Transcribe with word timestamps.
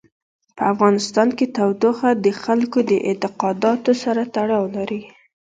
په 0.55 0.63
افغانستان 0.73 1.29
کې 1.37 1.45
تودوخه 1.57 2.09
د 2.25 2.27
خلکو 2.43 2.79
د 2.89 2.91
اعتقاداتو 3.09 3.91
سره 4.03 4.21
تړاو 4.35 4.63
لري. 4.75 5.01